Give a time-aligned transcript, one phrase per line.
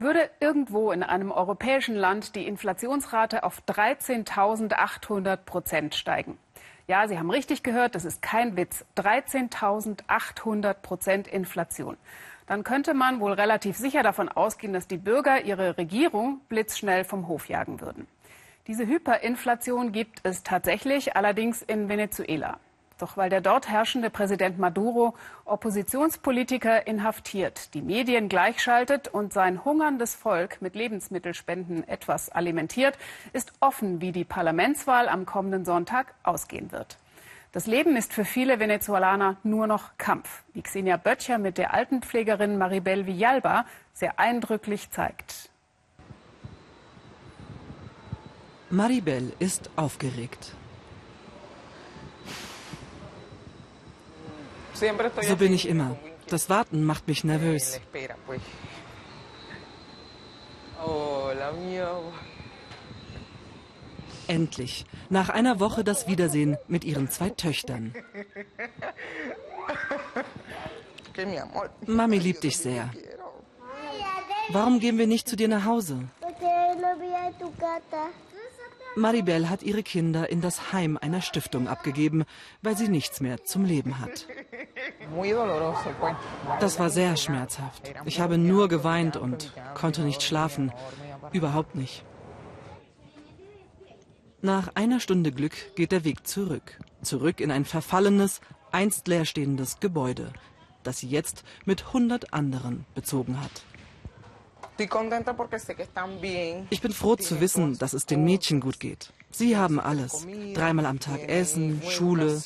[0.00, 6.38] Würde irgendwo in einem europäischen Land die Inflationsrate auf 13.800 Prozent steigen?
[6.86, 8.84] Ja, Sie haben richtig gehört, das ist kein Witz.
[8.96, 11.96] 13.800 Prozent Inflation.
[12.46, 17.26] Dann könnte man wohl relativ sicher davon ausgehen, dass die Bürger ihre Regierung blitzschnell vom
[17.26, 18.06] Hof jagen würden.
[18.68, 22.60] Diese Hyperinflation gibt es tatsächlich, allerdings in Venezuela.
[22.98, 30.16] Doch weil der dort herrschende Präsident Maduro Oppositionspolitiker inhaftiert, die Medien gleichschaltet und sein hungerndes
[30.16, 32.98] Volk mit Lebensmittelspenden etwas alimentiert,
[33.32, 36.98] ist offen, wie die Parlamentswahl am kommenden Sonntag ausgehen wird.
[37.52, 42.58] Das Leben ist für viele Venezuelaner nur noch Kampf, wie Xenia Böttcher mit der Altenpflegerin
[42.58, 45.50] Maribel Villalba sehr eindrücklich zeigt.
[48.70, 50.52] Maribel ist aufgeregt.
[55.22, 55.96] So bin ich immer.
[56.28, 57.80] Das Warten macht mich nervös.
[64.28, 67.94] Endlich, nach einer Woche das Wiedersehen mit ihren zwei Töchtern.
[71.86, 72.90] Mami liebt dich sehr.
[74.50, 76.08] Warum gehen wir nicht zu dir nach Hause?
[78.96, 82.24] Maribel hat ihre Kinder in das Heim einer Stiftung abgegeben,
[82.62, 84.26] weil sie nichts mehr zum Leben hat.
[86.60, 87.94] Das war sehr schmerzhaft.
[88.04, 90.72] Ich habe nur geweint und konnte nicht schlafen.
[91.32, 92.04] Überhaupt nicht.
[94.40, 96.78] Nach einer Stunde Glück geht der Weg zurück.
[97.02, 100.32] Zurück in ein verfallenes, einst leerstehendes Gebäude,
[100.84, 103.50] das sie jetzt mit 100 anderen bezogen hat.
[106.70, 109.12] Ich bin froh zu wissen, dass es den Mädchen gut geht.
[109.30, 110.26] Sie haben alles.
[110.54, 112.40] Dreimal am Tag Essen, Schule.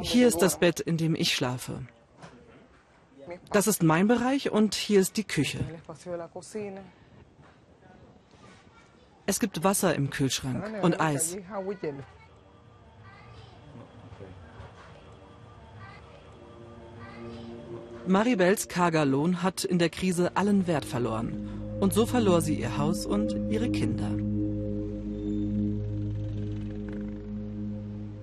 [0.00, 1.82] Hier ist das Bett, in dem ich schlafe.
[3.52, 5.58] Das ist mein Bereich und hier ist die Küche.
[9.26, 11.36] Es gibt Wasser im Kühlschrank und Eis.
[18.06, 21.48] Maribels karger Lohn hat in der Krise allen Wert verloren.
[21.80, 24.10] Und so verlor sie ihr Haus und ihre Kinder.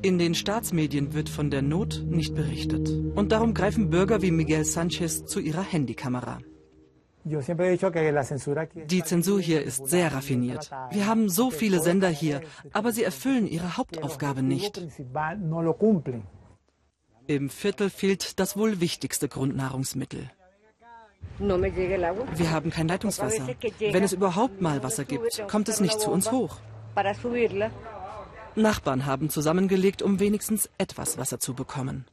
[0.01, 2.89] In den Staatsmedien wird von der Not nicht berichtet.
[3.15, 6.39] Und darum greifen Bürger wie Miguel Sanchez zu ihrer Handykamera.
[7.23, 10.71] Die Zensur hier ist sehr raffiniert.
[10.91, 12.41] Wir haben so viele Sender hier,
[12.71, 14.81] aber sie erfüllen ihre Hauptaufgabe nicht.
[17.25, 20.29] Im Viertel fehlt das wohl wichtigste Grundnahrungsmittel.
[21.39, 23.47] Wir haben kein Leitungswasser.
[23.79, 26.57] Wenn es überhaupt mal Wasser gibt, kommt es nicht zu uns hoch.
[28.57, 32.05] Nachbarn haben zusammengelegt, um wenigstens etwas Wasser zu bekommen.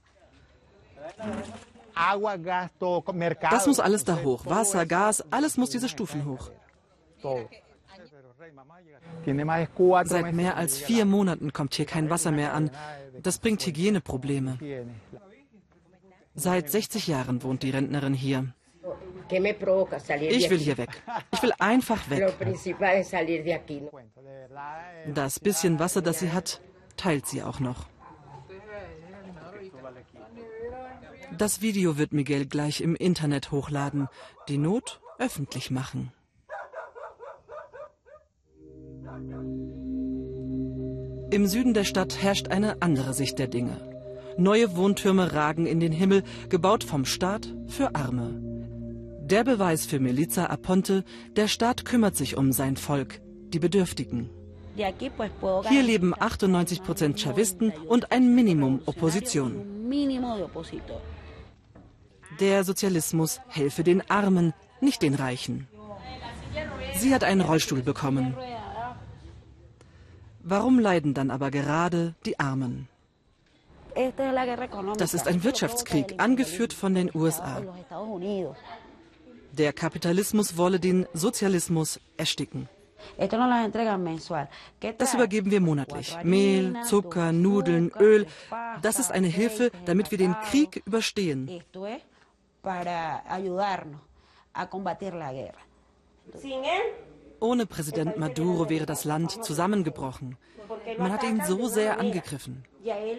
[3.50, 4.47] Das muss alles da hoch.
[4.47, 6.50] Wasser, Gas, alles muss diese Stufen hoch.
[10.04, 12.71] Seit mehr als vier Monaten kommt hier kein Wasser mehr an.
[13.22, 14.59] Das bringt Hygieneprobleme.
[16.34, 18.53] Seit 60 Jahren wohnt die Rentnerin hier.
[19.31, 21.03] Ich will hier weg.
[21.33, 22.34] Ich will einfach weg.
[25.15, 26.61] Das bisschen Wasser, das sie hat,
[26.97, 27.87] teilt sie auch noch.
[31.37, 34.09] Das Video wird Miguel gleich im Internet hochladen,
[34.49, 36.12] die Not öffentlich machen.
[41.31, 43.91] Im Süden der Stadt herrscht eine andere Sicht der Dinge.
[44.37, 48.53] Neue Wohntürme ragen in den Himmel, gebaut vom Staat für Arme.
[49.31, 51.03] Der Beweis für Melissa Aponte,
[51.35, 53.23] der Staat kümmert sich um sein Volk,
[53.55, 54.29] die Bedürftigen.
[54.77, 59.53] Hier leben 98 Prozent Chavisten und ein Minimum Opposition.
[62.39, 64.53] Der Sozialismus helfe den Armen,
[64.83, 65.69] nicht den Reichen.
[66.95, 68.37] Sie hat einen Rollstuhl bekommen.
[70.43, 72.89] Warum leiden dann aber gerade die Armen?
[74.99, 77.63] Das ist ein Wirtschaftskrieg, angeführt von den USA.
[79.56, 82.68] Der Kapitalismus wolle den Sozialismus ersticken.
[84.98, 86.16] Das übergeben wir monatlich.
[86.24, 88.27] Mehl, Zucker, Nudeln, Öl.
[88.83, 91.62] Das ist eine Hilfe, damit wir den Krieg überstehen.
[97.41, 100.36] Ohne Präsident Maduro wäre das Land zusammengebrochen.
[100.98, 102.65] Man hat ihn so sehr angegriffen.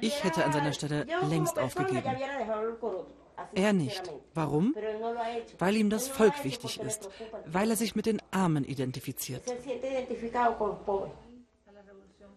[0.01, 2.03] Ich hätte an seiner Stelle längst aufgegeben.
[3.53, 4.03] Er nicht.
[4.33, 4.75] Warum?
[5.59, 7.09] Weil ihm das Volk wichtig ist,
[7.45, 9.43] weil er sich mit den Armen identifiziert.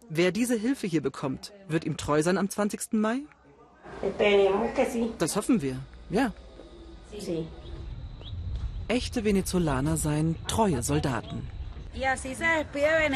[0.08, 2.92] Wer diese Hilfe hier bekommt, wird ihm treu sein am 20.
[2.92, 3.20] Mai?
[5.18, 5.76] Das hoffen wir,
[6.10, 6.32] ja.
[8.88, 11.57] Echte Venezolaner seien treue Soldaten.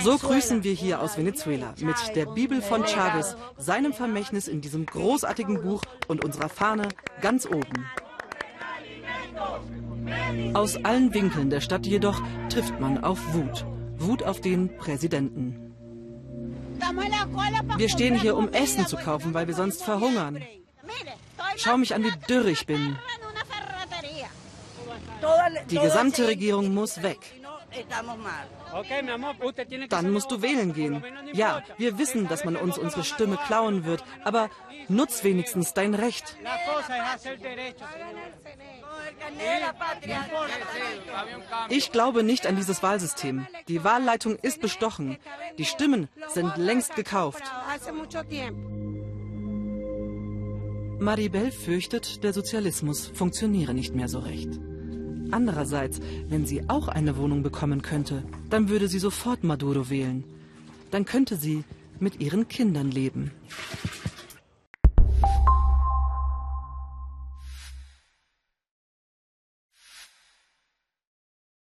[0.02, 4.86] So grüßen wir hier aus Venezuela mit der Bibel von Chavez, seinem Vermächtnis in diesem
[4.86, 6.88] großartigen Buch und unserer Fahne
[7.20, 7.86] ganz oben.
[10.54, 13.64] Aus allen Winkeln der Stadt jedoch trifft man auf Wut.
[13.96, 15.74] Wut auf den Präsidenten.
[17.76, 20.42] Wir stehen hier, um Essen zu kaufen, weil wir sonst verhungern.
[21.56, 22.98] Schau mich an, wie dürr ich bin.
[25.70, 27.18] Die gesamte Regierung muss weg.
[29.88, 31.02] Dann musst du wählen gehen.
[31.32, 34.50] Ja, wir wissen, dass man uns unsere Stimme klauen wird, aber
[34.88, 36.36] nutz wenigstens dein Recht.
[41.68, 43.46] Ich glaube nicht an dieses Wahlsystem.
[43.68, 45.18] Die Wahlleitung ist bestochen.
[45.58, 47.42] Die Stimmen sind längst gekauft.
[50.98, 54.60] Maribel fürchtet, der Sozialismus funktioniere nicht mehr so recht.
[55.32, 60.24] Andererseits, wenn sie auch eine Wohnung bekommen könnte, dann würde sie sofort Maduro wählen.
[60.90, 61.64] Dann könnte sie
[62.00, 63.30] mit ihren Kindern leben.